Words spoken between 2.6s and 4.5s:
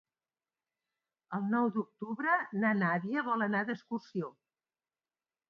na Nàdia vol anar d'excursió.